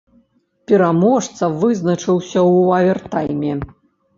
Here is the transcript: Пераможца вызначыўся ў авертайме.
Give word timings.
Пераможца 0.69 1.49
вызначыўся 1.65 2.29
ў 2.29 2.81
авертайме. 2.81 3.53